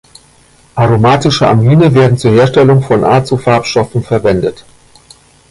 Aromatische 0.73 1.45
Amine 1.47 1.93
werden 1.93 2.17
zur 2.17 2.31
Herstellung 2.31 2.81
von 2.81 3.03
Azofarbstoffen 3.03 4.01
verwendet. 4.01 4.65